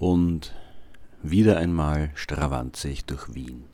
[0.00, 0.54] Und
[1.22, 3.64] wieder einmal stravanze ich durch Wien.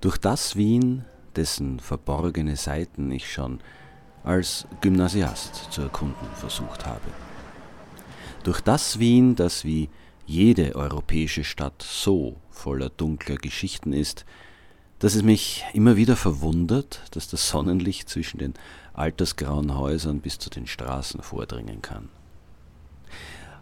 [0.00, 1.04] Durch das Wien,
[1.36, 3.60] dessen verborgene Seiten ich schon
[4.24, 7.06] als Gymnasiast zu erkunden versucht habe.
[8.42, 9.88] Durch das Wien, das wie
[10.26, 14.24] jede europäische Stadt so voller dunkler Geschichten ist,
[14.98, 18.54] dass es mich immer wieder verwundert, dass das Sonnenlicht zwischen den
[18.92, 22.08] altersgrauen Häusern bis zu den Straßen vordringen kann.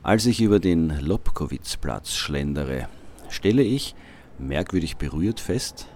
[0.04, 2.90] Als ich über den Lobkowitzplatz schlendere,
[3.30, 3.94] stelle ich,
[4.38, 5.86] merkwürdig berührt, fest,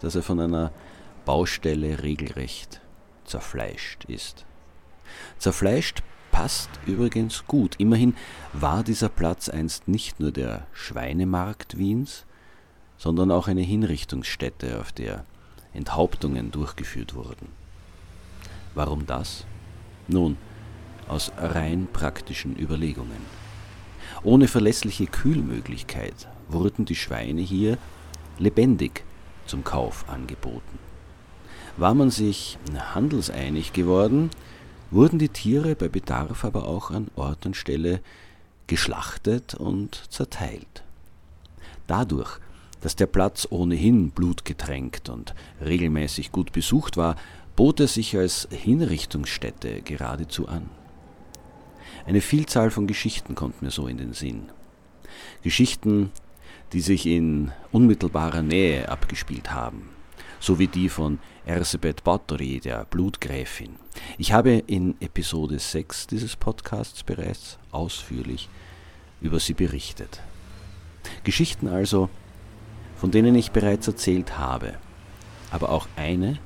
[0.00, 0.72] dass er von einer
[1.26, 2.80] Baustelle regelrecht
[3.26, 4.46] zerfleischt ist.
[5.36, 6.02] Zerfleischt
[6.32, 7.74] passt übrigens gut.
[7.76, 8.14] Immerhin
[8.54, 12.24] war dieser Platz einst nicht nur der Schweinemarkt Wiens,
[12.96, 15.26] sondern auch eine Hinrichtungsstätte, auf der
[15.74, 17.48] Enthauptungen durchgeführt wurden.
[18.74, 19.44] Warum das?
[20.06, 20.38] Nun,
[21.06, 23.37] aus rein praktischen Überlegungen.
[24.22, 27.78] Ohne verlässliche Kühlmöglichkeit wurden die Schweine hier
[28.38, 29.04] lebendig
[29.46, 30.78] zum Kauf angeboten.
[31.76, 32.58] War man sich
[32.94, 34.30] handelseinig geworden,
[34.90, 38.00] wurden die Tiere bei Bedarf aber auch an Ort und Stelle
[38.66, 40.82] geschlachtet und zerteilt.
[41.86, 42.38] Dadurch,
[42.80, 45.34] dass der Platz ohnehin blutgetränkt und
[45.64, 47.16] regelmäßig gut besucht war,
[47.56, 50.68] bot er sich als Hinrichtungsstätte geradezu an.
[52.08, 54.44] Eine Vielzahl von Geschichten kommt mir so in den Sinn.
[55.42, 56.10] Geschichten,
[56.72, 59.90] die sich in unmittelbarer Nähe abgespielt haben,
[60.40, 63.76] so wie die von Ersebet Bathory, der Blutgräfin.
[64.16, 68.48] Ich habe in Episode 6 dieses Podcasts bereits ausführlich
[69.20, 70.22] über sie berichtet.
[71.24, 72.08] Geschichten also,
[72.96, 74.78] von denen ich bereits erzählt habe,
[75.50, 76.38] aber auch eine,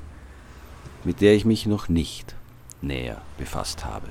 [1.04, 2.34] mit der ich mich noch nicht
[2.80, 4.08] näher befasst habe.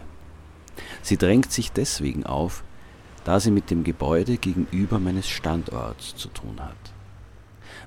[1.01, 2.63] Sie drängt sich deswegen auf,
[3.23, 6.75] da sie mit dem Gebäude gegenüber meines Standorts zu tun hat.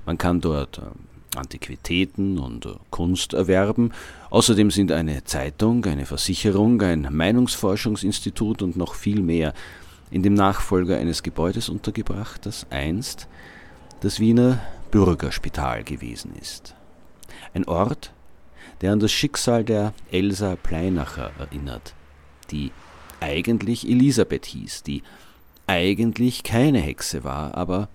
[0.05, 3.91] Man kann dort äh, Antiquitäten und äh, Kunst erwerben.
[4.29, 9.53] Außerdem sind eine Zeitung, eine Versicherung, ein Meinungsforschungsinstitut und noch viel mehr
[10.11, 13.27] in dem Nachfolger eines Gebäudes untergebracht, das einst
[14.01, 14.59] das Wiener
[14.91, 16.75] Bürgerspital gewesen ist.
[17.53, 18.13] Ein Ort,
[18.81, 21.95] der an das Schicksal der Elsa Pleinacher erinnert,
[22.51, 22.71] die
[23.19, 25.03] eigentlich Elisabeth hieß, die
[25.67, 27.89] eigentlich keine Hexe war, aber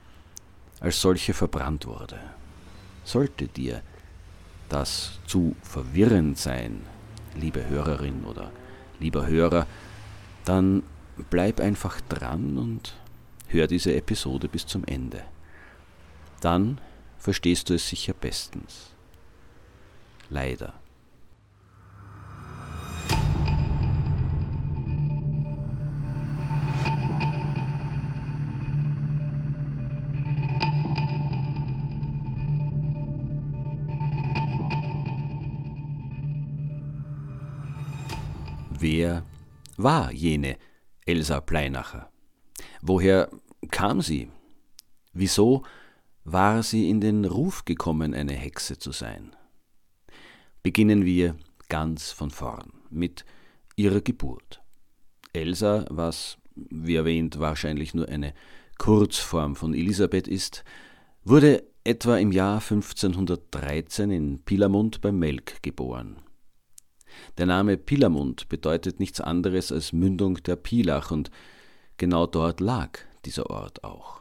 [0.80, 2.18] als solche verbrannt wurde.
[3.04, 3.82] Sollte dir
[4.68, 6.82] das zu verwirrend sein,
[7.34, 8.50] liebe Hörerin oder
[8.98, 9.66] lieber Hörer,
[10.44, 10.82] dann
[11.28, 12.94] bleib einfach dran und
[13.48, 15.22] hör diese Episode bis zum Ende.
[16.40, 16.80] Dann
[17.18, 18.94] verstehst du es sicher bestens.
[20.30, 20.79] Leider.
[38.92, 39.24] Wer
[39.76, 40.56] war jene
[41.06, 42.10] Elsa Pleinacher?
[42.82, 43.30] Woher
[43.70, 44.32] kam sie?
[45.12, 45.62] Wieso
[46.24, 49.36] war sie in den Ruf gekommen, eine Hexe zu sein?
[50.64, 51.36] Beginnen wir
[51.68, 53.24] ganz von vorn mit
[53.76, 54.60] ihrer Geburt.
[55.32, 58.34] Elsa, was, wie erwähnt, wahrscheinlich nur eine
[58.76, 60.64] Kurzform von Elisabeth ist,
[61.22, 66.16] wurde etwa im Jahr 1513 in Pilamund bei Melk geboren.
[67.38, 71.30] Der Name Pilamund bedeutet nichts anderes als Mündung der Pilach und
[71.96, 74.20] genau dort lag dieser Ort auch.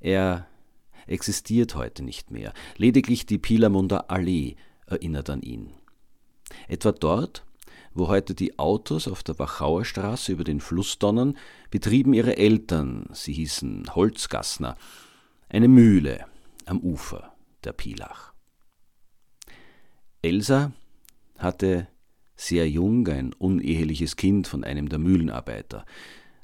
[0.00, 0.46] Er
[1.06, 5.72] existiert heute nicht mehr, lediglich die Pilamunder Allee erinnert an ihn.
[6.68, 7.44] Etwa dort,
[7.94, 11.36] wo heute die Autos auf der Wachauer Straße über den Fluss donnern,
[11.70, 14.76] betrieben ihre Eltern, sie hießen Holzgassner,
[15.48, 16.26] eine Mühle
[16.66, 17.32] am Ufer
[17.64, 18.32] der Pilach.
[20.22, 20.72] Elsa
[21.38, 21.88] hatte
[22.36, 25.84] sehr jung ein uneheliches Kind von einem der Mühlenarbeiter.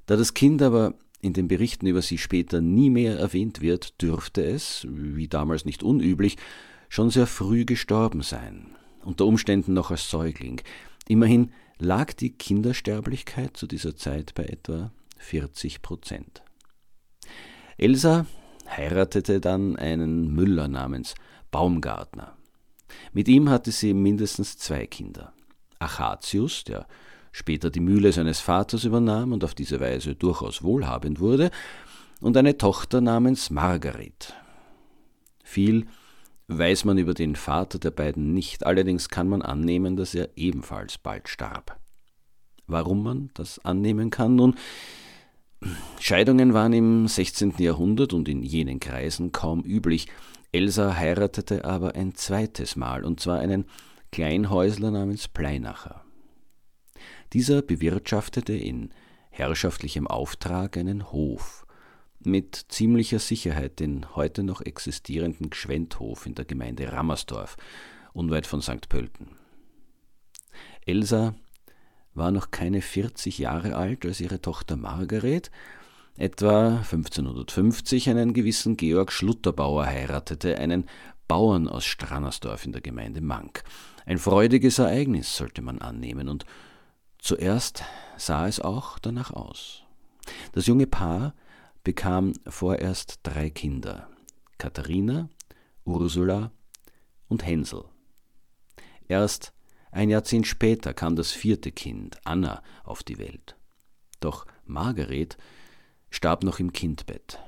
[0.07, 4.45] Da das Kind aber in den Berichten über sie später nie mehr erwähnt wird, dürfte
[4.45, 6.37] es, wie damals nicht unüblich,
[6.89, 10.61] schon sehr früh gestorben sein, unter Umständen noch als Säugling.
[11.07, 16.43] Immerhin lag die Kindersterblichkeit zu dieser Zeit bei etwa 40 Prozent.
[17.79, 18.27] Elsa
[18.69, 21.15] heiratete dann einen Müller namens
[21.51, 22.37] Baumgartner.
[23.13, 25.33] Mit ihm hatte sie mindestens zwei Kinder.
[25.79, 26.87] Achatius, der
[27.33, 31.51] später die Mühle seines Vaters übernahm und auf diese Weise durchaus wohlhabend wurde,
[32.21, 34.35] und eine Tochter namens Margaret.
[35.43, 35.87] Viel
[36.47, 40.99] weiß man über den Vater der beiden nicht, allerdings kann man annehmen, dass er ebenfalls
[40.99, 41.79] bald starb.
[42.67, 44.37] Warum man das annehmen kann?
[44.37, 44.55] Nun,
[46.01, 47.55] Scheidungen waren im 16.
[47.59, 50.07] Jahrhundert und in jenen Kreisen kaum üblich.
[50.53, 53.65] Elsa heiratete aber ein zweites Mal, und zwar einen
[54.11, 56.05] Kleinhäusler namens Pleinacher.
[57.33, 58.91] Dieser bewirtschaftete in
[59.31, 61.67] herrschaftlichem Auftrag einen Hof,
[62.21, 67.57] mit ziemlicher Sicherheit den heute noch existierenden Gschwendhof in der Gemeinde Rammersdorf,
[68.13, 68.89] unweit von St.
[68.91, 69.29] Pölten.
[70.85, 71.35] Elsa
[72.15, 75.51] war noch keine 40 Jahre alt, als ihre Tochter Margaret
[76.17, 80.89] etwa 1550 einen gewissen Georg Schlutterbauer heiratete, einen
[81.29, 83.65] Bauern aus Strannersdorf in der Gemeinde Mank.
[84.05, 86.45] Ein freudiges Ereignis sollte man annehmen, und
[87.19, 87.85] zuerst
[88.17, 89.83] sah es auch danach aus.
[90.53, 91.35] Das junge Paar
[91.85, 94.09] bekam vorerst drei Kinder
[94.59, 95.29] Katharina,
[95.85, 96.53] Ursula
[97.29, 97.85] und Hänsel.
[99.09, 99.53] Erst
[99.91, 103.57] ein Jahrzehnt später kam das vierte Kind, Anna, auf die Welt.
[104.21, 105.37] Doch Margaret
[106.13, 107.41] starb noch im Kindbett.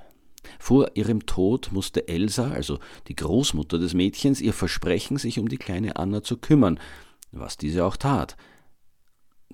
[0.58, 2.78] Vor ihrem Tod musste Elsa, also
[3.08, 6.80] die Großmutter des Mädchens, ihr versprechen, sich um die kleine Anna zu kümmern,
[7.30, 8.36] was diese auch tat.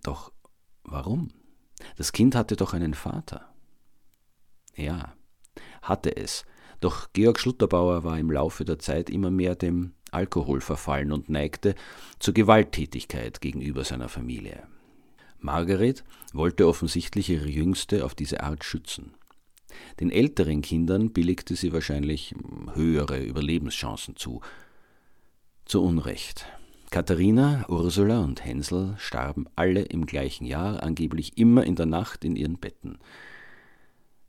[0.03, 0.33] Doch
[0.85, 1.31] warum?
[1.97, 3.53] Das Kind hatte doch einen Vater.
[4.77, 5.15] Ja,
[5.83, 6.45] hatte es,
[6.81, 11.75] doch Georg Schlutterbauer war im Laufe der Zeit immer mehr dem Alkohol verfallen und neigte
[12.19, 14.67] zur Gewalttätigkeit gegenüber seiner Familie.
[15.41, 19.15] Margaret wollte offensichtlich ihre Jüngste auf diese Art schützen.
[20.01, 22.35] Den älteren Kindern billigte sie wahrscheinlich
[22.75, 24.41] höhere Überlebenschancen zu.
[25.65, 26.47] Zu Unrecht.
[26.91, 32.35] Katharina, Ursula und Hänsel starben alle im gleichen Jahr, angeblich immer in der Nacht in
[32.35, 32.99] ihren Betten.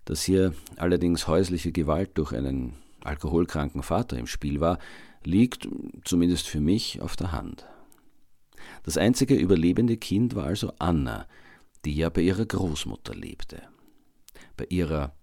[0.05, 2.73] Dass hier allerdings häusliche Gewalt durch einen
[3.03, 4.77] alkoholkranken Vater im Spiel war,
[5.23, 5.67] liegt,
[6.03, 7.65] zumindest für mich, auf der Hand.
[8.83, 11.27] Das einzige überlebende Kind war also Anna,
[11.85, 13.61] die ja bei ihrer Großmutter lebte.
[14.57, 15.13] Bei ihrer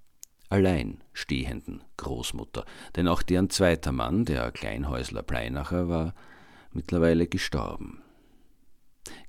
[0.49, 2.65] alleinstehenden Großmutter,
[2.97, 6.15] denn auch deren zweiter Mann, der Kleinhäusler Pleinacher, war
[6.73, 8.03] mittlerweile gestorben.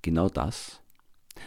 [0.01, 0.81] Genau das,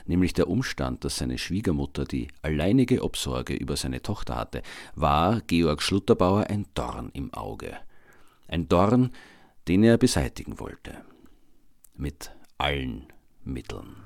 [0.07, 4.63] nämlich der Umstand, dass seine Schwiegermutter die alleinige Obsorge über seine Tochter hatte,
[4.95, 7.77] war Georg Schlutterbauer ein Dorn im Auge.
[8.49, 9.13] Ein Dorn,
[9.69, 11.03] den er beseitigen wollte.
[11.95, 12.31] Mit
[12.63, 13.09] allen
[13.43, 13.97] Mitteln.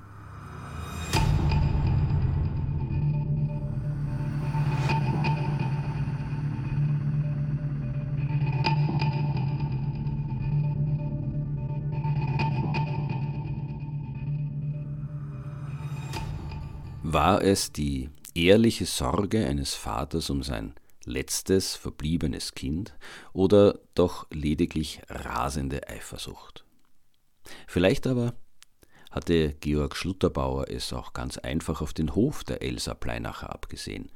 [17.03, 22.95] War es die ehrliche Sorge eines Vaters um sein letztes verbliebenes Kind
[23.35, 26.65] oder doch lediglich rasende Eifersucht?
[27.67, 28.35] Vielleicht aber
[29.17, 34.11] hatte Georg Schlutterbauer es auch ganz einfach auf den Hof der Elsa Pleinacher abgesehen.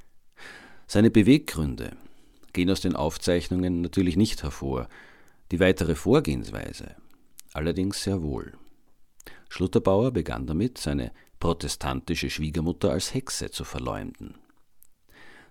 [0.87, 1.97] Seine Beweggründe
[2.52, 4.88] gehen aus den Aufzeichnungen natürlich nicht hervor,
[5.50, 6.95] die weitere Vorgehensweise
[7.52, 8.52] allerdings sehr wohl.
[9.49, 14.35] Schlutterbauer begann damit, seine protestantische Schwiegermutter als Hexe zu verleumden.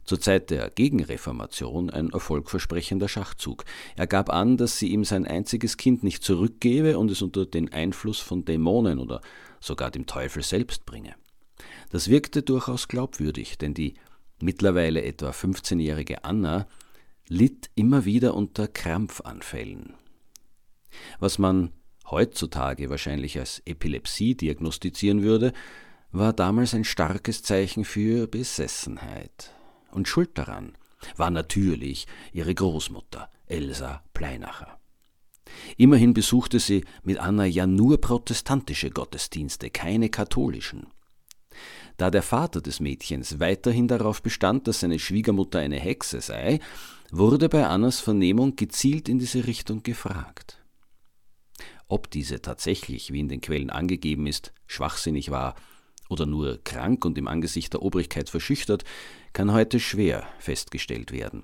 [0.04, 3.64] Zur Zeit der Gegenreformation ein erfolgversprechender Schachzug.
[3.96, 7.72] Er gab an, dass sie ihm sein einziges Kind nicht zurückgebe und es unter den
[7.72, 9.22] Einfluss von Dämonen oder
[9.60, 11.14] sogar dem Teufel selbst bringe.
[11.92, 13.96] Das wirkte durchaus glaubwürdig, denn die
[14.42, 16.68] mittlerweile etwa 15-jährige Anna
[17.28, 19.94] litt immer wieder unter Krampfanfällen.
[21.20, 21.72] Was man
[22.10, 25.54] heutzutage wahrscheinlich als Epilepsie diagnostizieren würde,
[26.12, 29.54] war damals ein starkes Zeichen für Besessenheit
[29.92, 30.74] und schuld daran
[31.16, 34.80] war natürlich ihre Großmutter Elsa Pleinacher.
[35.78, 40.88] Immerhin besuchte sie mit Anna ja nur protestantische Gottesdienste, keine katholischen.
[41.98, 46.60] Da der Vater des Mädchens weiterhin darauf bestand, dass seine Schwiegermutter eine Hexe sei,
[47.12, 50.64] wurde bei Annas Vernehmung gezielt in diese Richtung gefragt.
[51.88, 55.56] Ob diese tatsächlich, wie in den Quellen angegeben ist, schwachsinnig war
[56.10, 58.84] oder nur krank und im Angesicht der Obrigkeit verschüchtert,
[59.32, 61.44] kann heute schwer festgestellt werden.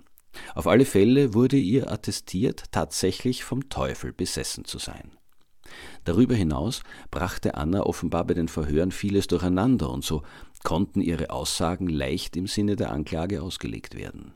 [0.54, 5.12] Auf alle Fälle wurde ihr attestiert, tatsächlich vom Teufel besessen zu sein.
[6.04, 10.24] Darüber hinaus brachte Anna offenbar bei den Verhören vieles durcheinander und so
[10.64, 14.34] konnten ihre Aussagen leicht im Sinne der Anklage ausgelegt werden.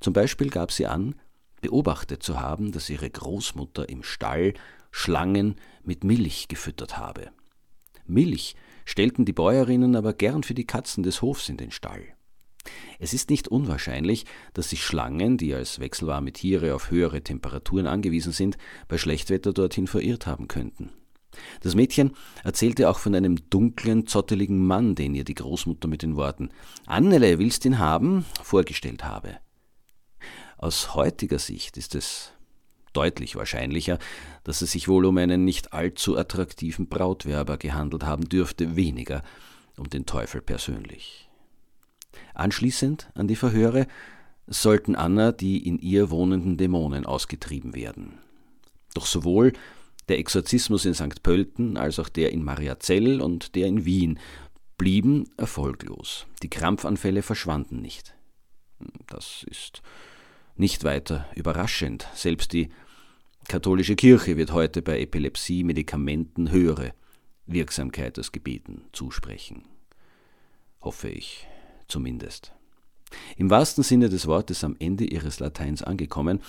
[0.00, 1.14] Zum Beispiel gab sie an,
[1.60, 4.54] beobachtet zu haben, dass ihre Großmutter im Stall
[4.90, 7.30] Schlangen mit Milch gefüttert habe.
[8.06, 8.54] Milch
[8.84, 12.02] stellten die Bäuerinnen aber gern für die Katzen des Hofs in den Stall.
[12.98, 14.24] Es ist nicht unwahrscheinlich,
[14.54, 18.56] dass sich Schlangen, die als wechselwarme Tiere auf höhere Temperaturen angewiesen sind,
[18.88, 20.90] bei Schlechtwetter dorthin verirrt haben könnten.
[21.60, 22.12] Das Mädchen
[22.44, 26.50] erzählte auch von einem dunklen, zotteligen Mann, den ihr die Großmutter mit den Worten
[26.86, 28.24] Annele, willst ihn haben?
[28.42, 29.36] vorgestellt habe.
[30.56, 32.32] Aus heutiger Sicht ist es
[32.96, 33.98] deutlich wahrscheinlicher,
[34.44, 39.22] dass es sich wohl um einen nicht allzu attraktiven Brautwerber gehandelt haben dürfte, weniger
[39.76, 41.28] um den Teufel persönlich.
[42.34, 43.86] Anschließend an die Verhöre
[44.46, 48.18] sollten Anna die in ihr wohnenden Dämonen ausgetrieben werden.
[48.94, 49.52] Doch sowohl
[50.08, 51.22] der Exorzismus in St.
[51.22, 54.18] Pölten als auch der in Mariazell und der in Wien
[54.76, 56.26] blieben erfolglos.
[56.42, 58.14] Die Krampfanfälle verschwanden nicht.
[59.06, 59.82] Das ist
[60.56, 62.06] nicht weiter überraschend.
[62.14, 62.68] Selbst die
[63.48, 66.92] katholische Kirche wird heute bei Epilepsie Medikamenten höhere
[67.46, 69.64] Wirksamkeit als Gebeten zusprechen.
[70.80, 71.46] Hoffe ich
[71.88, 72.52] zumindest.
[73.36, 76.40] Im wahrsten Sinne des Wortes am Ende ihres Lateins angekommen,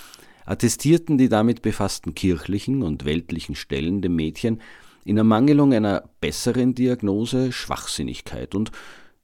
[0.46, 4.62] attestierten die damit befassten kirchlichen und weltlichen Stellen dem Mädchen
[5.04, 8.72] in Ermangelung einer besseren Diagnose Schwachsinnigkeit und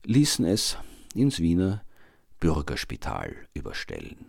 [0.06, 0.78] ließen es
[1.16, 1.84] ins Wiener
[2.40, 4.25] Bürgerspital überstellen.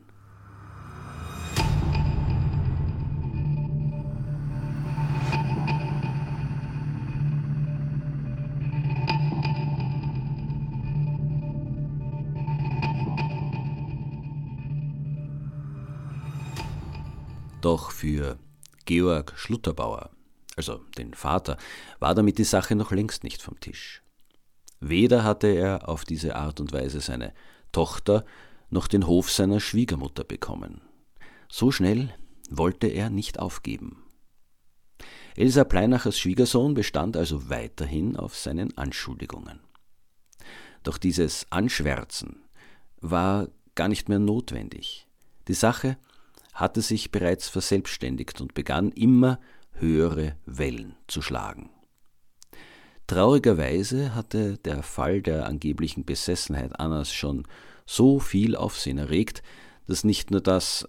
[17.62, 18.38] Doch für
[18.86, 20.10] Georg Schlutterbauer,
[20.56, 21.56] also den Vater,
[22.00, 24.02] war damit die Sache noch längst nicht vom Tisch.
[24.80, 27.32] Weder hatte er auf diese Art und Weise seine
[27.70, 28.24] Tochter
[28.68, 30.80] noch den Hof seiner Schwiegermutter bekommen.
[31.48, 32.12] So schnell
[32.50, 34.02] wollte er nicht aufgeben.
[35.36, 39.60] Elsa Pleinachers Schwiegersohn bestand also weiterhin auf seinen Anschuldigungen.
[40.82, 42.42] Doch dieses Anschwärzen
[43.00, 45.06] war gar nicht mehr notwendig.
[45.46, 45.96] Die Sache
[46.52, 49.40] hatte sich bereits verselbstständigt und begann immer
[49.72, 51.70] höhere Wellen zu schlagen.
[53.06, 57.46] Traurigerweise hatte der Fall der angeblichen Besessenheit Annas schon
[57.84, 59.42] so viel Aufsehen erregt,
[59.86, 60.88] dass nicht nur das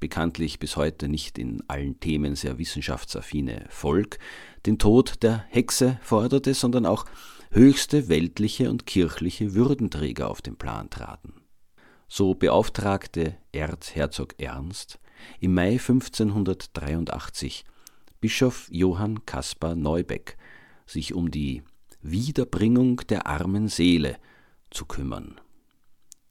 [0.00, 4.18] bekanntlich bis heute nicht in allen Themen sehr wissenschaftsaffine Volk
[4.66, 7.06] den Tod der Hexe forderte, sondern auch
[7.50, 11.43] höchste weltliche und kirchliche Würdenträger auf den Plan traten.
[12.16, 15.00] So beauftragte Erzherzog Ernst
[15.40, 17.64] im Mai 1583
[18.20, 20.36] Bischof Johann Caspar Neubeck
[20.86, 21.64] sich um die
[22.02, 24.18] Wiederbringung der armen Seele
[24.70, 25.40] zu kümmern.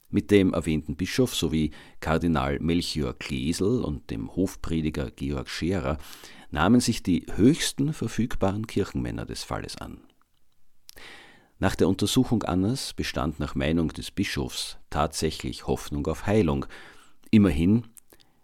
[0.08, 5.98] Mit dem erwähnten Bischof sowie Kardinal Melchior Klesel und dem Hofprediger Georg Scherer
[6.50, 10.00] nahmen sich die höchsten verfügbaren Kirchenmänner des Falles an.
[11.64, 16.66] Nach der Untersuchung Annas bestand nach Meinung des Bischofs tatsächlich Hoffnung auf Heilung.
[17.30, 17.86] Immerhin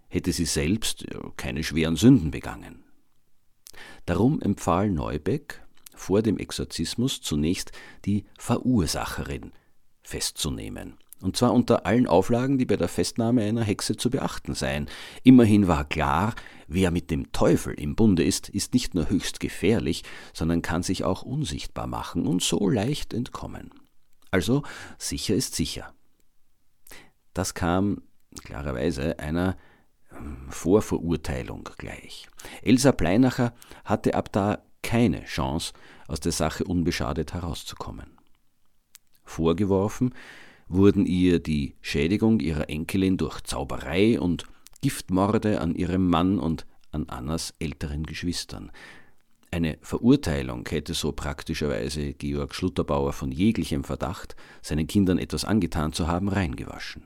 [0.08, 1.04] hätte sie selbst
[1.36, 2.82] keine schweren Sünden begangen.
[4.06, 5.62] Darum empfahl Neubeck
[5.94, 7.72] vor dem Exorzismus zunächst
[8.06, 9.52] die Verursacherin
[10.02, 14.88] festzunehmen, und zwar unter allen Auflagen, die bei der Festnahme einer Hexe zu beachten seien.
[15.22, 16.34] Immerhin war klar,
[16.66, 21.04] wer mit dem Teufel im Bunde ist, ist nicht nur höchst gefährlich, sondern kann sich
[21.04, 23.70] auch unsichtbar machen und so leicht entkommen.
[24.30, 24.62] Also
[24.98, 25.92] sicher ist sicher.
[27.34, 28.02] Das kam
[28.44, 29.56] klarerweise einer
[30.48, 32.28] Vorverurteilung gleich.
[32.62, 35.72] Elsa Pleinacher hatte ab da keine Chance,
[36.08, 38.18] aus der Sache unbeschadet herauszukommen.
[39.24, 40.14] Vorgeworfen
[40.70, 44.44] wurden ihr die Schädigung ihrer Enkelin durch Zauberei und
[44.80, 48.70] Giftmorde an ihrem Mann und an Annas älteren Geschwistern.
[49.50, 56.06] Eine Verurteilung hätte so praktischerweise Georg Schlutterbauer von jeglichem Verdacht, seinen Kindern etwas angetan zu
[56.06, 57.02] haben, reingewaschen.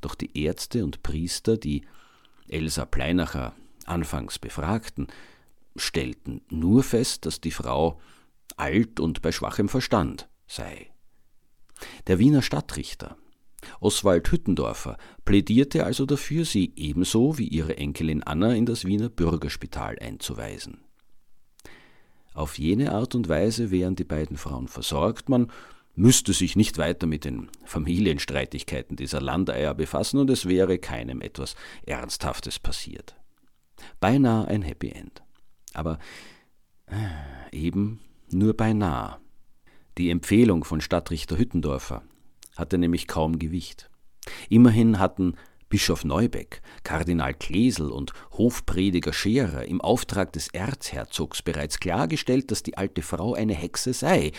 [0.00, 1.82] Doch die Ärzte und Priester, die
[2.48, 5.08] Elsa Pleinacher anfangs Befragten
[5.76, 8.00] stellten nur fest, dass die Frau
[8.56, 10.90] alt und bei schwachem Verstand sei.
[12.06, 13.16] Der Wiener Stadtrichter
[13.80, 19.98] Oswald Hüttendorfer plädierte also dafür, sie ebenso wie ihre Enkelin Anna in das Wiener Bürgerspital
[19.98, 20.80] einzuweisen.
[22.34, 25.50] Auf jene Art und Weise wären die beiden Frauen versorgt, man
[25.96, 31.56] müsste sich nicht weiter mit den Familienstreitigkeiten dieser Landeier befassen und es wäre keinem etwas
[31.84, 33.16] Ernsthaftes passiert.
[33.98, 35.22] Beinahe ein Happy End.
[35.74, 35.98] Aber
[36.86, 39.18] äh, eben nur beinahe.
[39.98, 42.04] Die Empfehlung von Stadtrichter Hüttendorfer
[42.56, 43.90] hatte nämlich kaum Gewicht.
[44.48, 45.34] Immerhin hatten
[45.68, 52.78] Bischof Neubeck, Kardinal Klesel und Hofprediger Scherer im Auftrag des Erzherzogs bereits klargestellt, dass die
[52.78, 54.30] alte Frau eine Hexe sei,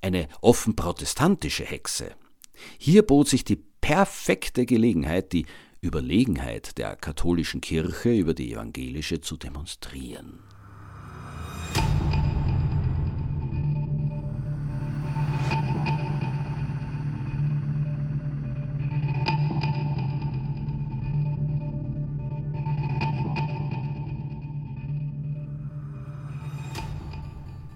[0.00, 2.12] eine offen protestantische Hexe.
[2.78, 5.46] Hier bot sich die perfekte Gelegenheit, die
[5.80, 10.53] Überlegenheit der katholischen Kirche über die evangelische zu demonstrieren.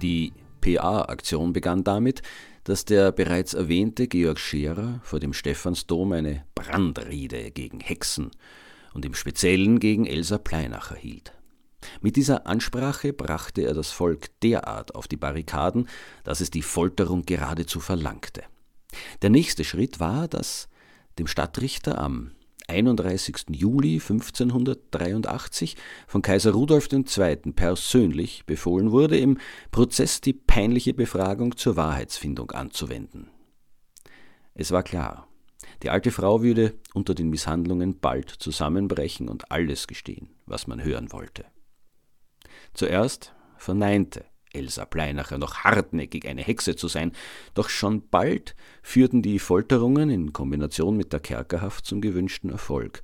[0.02, 2.22] Die PA-Aktion begann damit,
[2.64, 8.30] dass der bereits erwähnte Georg Scherer vor dem Stephansdom eine Brandrede gegen Hexen
[8.92, 11.32] und im Speziellen gegen Elsa Pleinacher hielt.
[12.00, 15.88] Mit dieser Ansprache brachte er das Volk derart auf die Barrikaden,
[16.24, 18.42] dass es die Folterung geradezu verlangte.
[19.22, 20.68] Der nächste Schritt war, dass
[21.18, 22.32] dem Stadtrichter am
[22.68, 23.46] 31.
[23.50, 27.52] Juli 1583 von Kaiser Rudolf II.
[27.52, 29.38] persönlich befohlen wurde, im
[29.70, 33.30] Prozess die peinliche Befragung zur Wahrheitsfindung anzuwenden.
[34.54, 35.26] Es war klar,
[35.82, 41.12] die alte Frau würde unter den Misshandlungen bald zusammenbrechen und alles gestehen, was man hören
[41.12, 41.46] wollte.
[42.74, 47.12] Zuerst verneinte Elsa Pleinacher noch hartnäckig eine Hexe zu sein,
[47.54, 53.02] doch schon bald führten die Folterungen in Kombination mit der Kerkerhaft zum gewünschten Erfolg.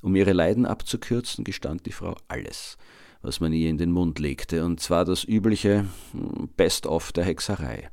[0.00, 2.76] Um ihre Leiden abzukürzen, gestand die Frau alles,
[3.22, 7.90] was man ihr in den Mund legte, und zwar das übliche hm, Best-of der Hexerei.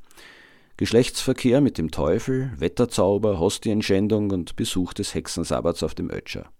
[0.78, 6.52] Geschlechtsverkehr mit dem Teufel, Wetterzauber, Hostienschändung und Besuch des Hexensabbats auf dem Ötscher.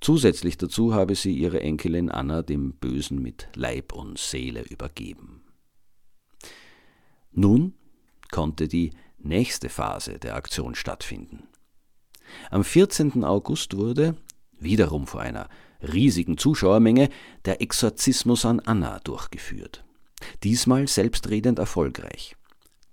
[0.00, 5.42] Zusätzlich dazu habe sie ihre Enkelin Anna dem Bösen mit Leib und Seele übergeben.
[7.32, 7.74] Nun
[8.30, 11.48] konnte die nächste Phase der Aktion stattfinden.
[12.50, 13.24] Am 14.
[13.24, 14.16] August wurde,
[14.58, 15.48] wiederum vor einer
[15.82, 17.08] riesigen Zuschauermenge,
[17.44, 19.84] der Exorzismus an Anna durchgeführt.
[20.42, 22.36] Diesmal selbstredend erfolgreich.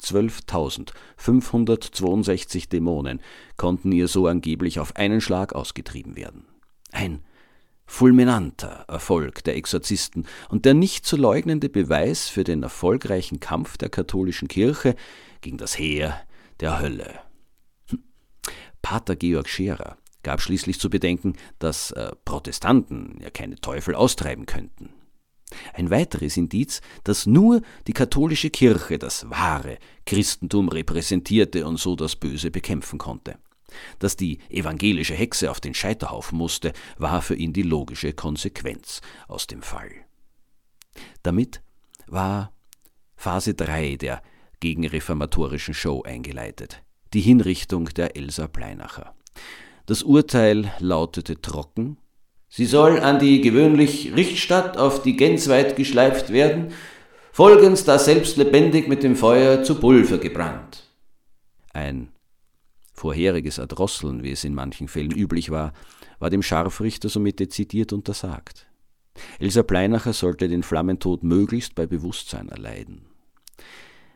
[0.01, 3.19] 12.562 Dämonen
[3.57, 6.45] konnten ihr so angeblich auf einen Schlag ausgetrieben werden.
[6.91, 7.23] Ein
[7.85, 13.89] fulminanter Erfolg der Exorzisten und der nicht zu leugnende Beweis für den erfolgreichen Kampf der
[13.89, 14.95] katholischen Kirche
[15.41, 16.21] gegen das Heer
[16.59, 17.19] der Hölle.
[17.89, 18.03] Hm.
[18.81, 24.89] Pater Georg Scherer gab schließlich zu bedenken, dass äh, Protestanten ja keine Teufel austreiben könnten.
[25.73, 32.15] Ein weiteres Indiz, dass nur die katholische Kirche das wahre Christentum repräsentierte und so das
[32.15, 33.39] Böse bekämpfen konnte.
[33.99, 39.47] Dass die evangelische Hexe auf den Scheiterhaufen musste, war für ihn die logische Konsequenz aus
[39.47, 39.91] dem Fall.
[41.23, 41.61] Damit
[42.07, 42.53] war
[43.15, 44.21] Phase 3 der
[44.59, 46.81] gegenreformatorischen Show eingeleitet,
[47.13, 49.15] die Hinrichtung der Elsa Pleinacher.
[49.85, 51.97] Das Urteil lautete trocken,
[52.47, 56.73] sie soll an die gewöhnlich Richtstatt auf die Gensweit geschleift werden,
[57.31, 60.83] folgens da selbst lebendig mit dem Feuer zu Pulver gebrannt.
[61.73, 62.09] Ein
[62.99, 65.71] Vorheriges Erdrosseln, wie es in manchen Fällen üblich war,
[66.19, 68.67] war dem Scharfrichter somit dezidiert untersagt.
[69.39, 73.05] Elsa Pleinacher sollte den Flammentod möglichst bei Bewusstsein erleiden.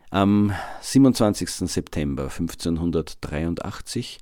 [0.10, 1.50] Am 27.
[1.50, 4.18] September 1583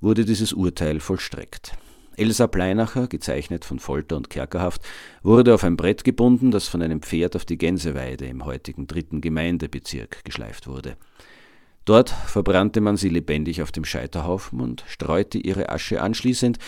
[0.00, 1.72] wurde dieses Urteil vollstreckt.
[2.16, 4.82] Elsa Pleinacher, gezeichnet von Folter und Kerkerhaft,
[5.24, 9.20] wurde auf ein Brett gebunden, das von einem Pferd auf die Gänseweide im heutigen dritten
[9.20, 10.96] Gemeindebezirk geschleift wurde.
[11.88, 16.58] Dort verbrannte man sie lebendig auf dem Scheiterhaufen und streute ihre Asche anschließend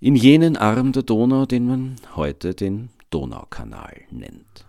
[0.00, 4.64] in jenen Arm der Donau, den man heute den Donaukanal nennt.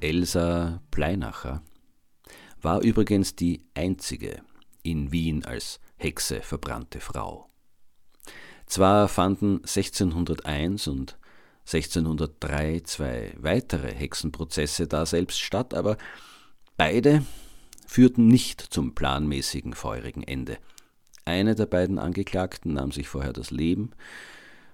[0.00, 1.62] Elsa Pleinacher
[2.62, 4.42] war übrigens die einzige
[4.82, 7.48] in Wien als Hexe verbrannte Frau.
[8.66, 11.18] Zwar fanden 1601 und
[11.66, 15.96] 1603 zwei weitere Hexenprozesse daselbst statt, aber
[16.76, 17.24] beide
[17.86, 20.58] führten nicht zum planmäßigen feurigen Ende.
[21.24, 23.90] Eine der beiden Angeklagten nahm sich vorher das Leben,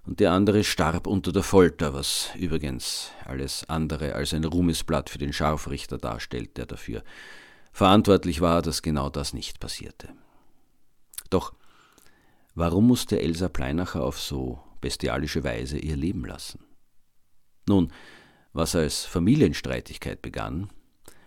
[0.06, 5.18] und der andere starb unter der Folter, was übrigens alles andere als ein Ruhmesblatt für
[5.18, 7.02] den Scharfrichter darstellt, der dafür
[7.74, 10.08] verantwortlich war, dass genau das nicht passierte.
[11.28, 11.52] Doch
[12.54, 16.60] warum musste Elsa Pleinacher auf so bestialische Weise ihr Leben lassen?
[17.66, 17.92] Nun,
[18.52, 20.70] was als Familienstreitigkeit begann,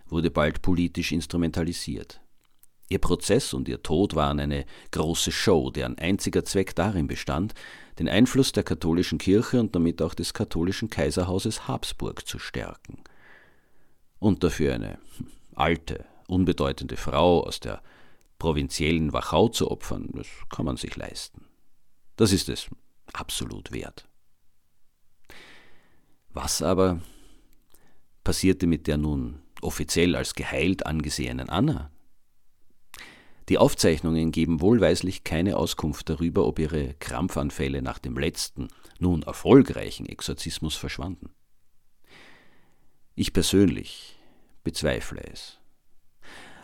[0.06, 2.22] wurde bald politisch instrumentalisiert.
[2.88, 7.52] Ihr Prozess und ihr Tod waren eine große Show, deren einziger Zweck darin bestand,
[7.98, 13.04] den Einfluss der katholischen Kirche und damit auch des katholischen Kaiserhauses Habsburg zu stärken.
[14.18, 14.98] Und dafür eine
[15.54, 17.82] alte, unbedeutende Frau aus der
[18.38, 21.44] provinziellen Wachau zu opfern, das kann man sich leisten.
[22.16, 22.68] Das ist es
[23.12, 24.08] absolut wert.
[26.30, 27.00] Was aber
[28.22, 31.90] passierte mit der nun offiziell als geheilt angesehenen Anna?
[33.48, 40.04] Die Aufzeichnungen geben wohlweislich keine Auskunft darüber, ob ihre Krampfanfälle nach dem letzten, nun erfolgreichen
[40.04, 41.30] Exorzismus verschwanden.
[43.14, 44.18] Ich persönlich
[44.64, 45.57] bezweifle es.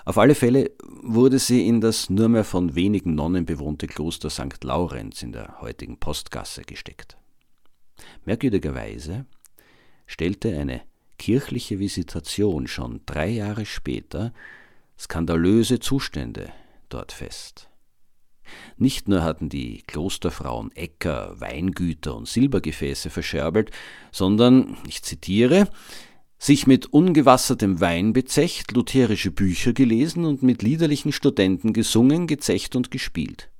[0.07, 4.63] Auf alle Fälle wurde sie in das nur mehr von wenigen Nonnen bewohnte Kloster St.
[4.63, 7.17] Laurenz in der heutigen Postgasse gesteckt.
[8.27, 9.25] Merkwürdigerweise
[10.07, 10.83] stellte eine
[11.19, 14.35] kirchliche Visitation schon drei Jahre später
[14.99, 16.53] skandalöse Zustände
[16.91, 17.71] dort fest.
[18.77, 23.71] Nicht nur hatten die Klosterfrauen Äcker, Weingüter und Silbergefäße verscherbelt,
[24.13, 25.67] sondern, ich zitiere,
[26.45, 32.91] sich mit ungewassertem Wein bezecht, lutherische Bücher gelesen und mit liederlichen Studenten gesungen, gezecht und
[32.91, 33.51] gespielt.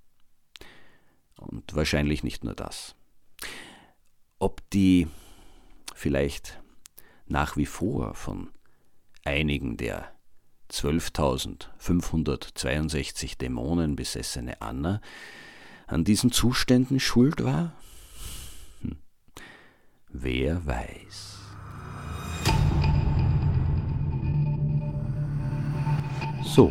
[1.39, 2.95] Und wahrscheinlich nicht nur das.
[4.39, 5.09] Ob die
[5.95, 6.61] vielleicht
[7.27, 8.51] nach wie vor von
[9.25, 10.13] einigen der
[10.71, 15.01] 12.562 Dämonen besessene Anna
[15.87, 17.73] an diesen Zuständen schuld war?
[18.83, 18.99] Hm.
[20.11, 21.44] Wer weiß.
[26.45, 26.71] So,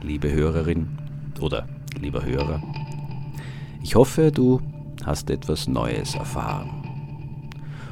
[0.00, 0.86] liebe Hörerin
[1.40, 1.66] oder
[2.00, 2.62] lieber Hörer,
[3.82, 4.62] ich hoffe, du
[5.04, 6.70] hast etwas Neues erfahren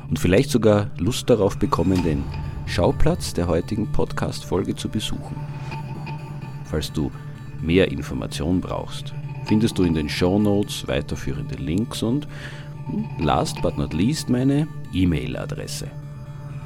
[0.09, 2.23] und vielleicht sogar Lust darauf bekommen, den
[2.67, 5.37] Schauplatz der heutigen Podcast-Folge zu besuchen.
[6.65, 7.11] Falls du
[7.61, 9.13] mehr Informationen brauchst,
[9.45, 12.29] findest du in den Show Notes weiterführende Links und
[12.87, 15.91] hm, last but not least meine E-Mail-Adresse.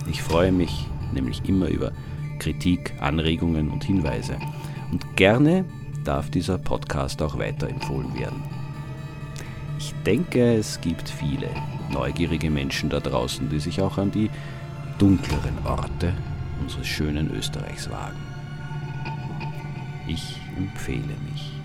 [0.08, 1.92] Ich freue mich nämlich immer über
[2.38, 4.36] Kritik, Anregungen und Hinweise.
[4.90, 5.64] Und gerne
[6.04, 8.42] darf dieser Podcast auch weiterempfohlen werden.
[9.78, 11.48] Ich denke, es gibt viele
[11.90, 14.30] neugierige Menschen da draußen, die sich auch an die
[14.98, 16.14] dunkleren Orte
[16.60, 18.18] unseres schönen Österreichs wagen.
[20.06, 21.57] Ich empfehle mich.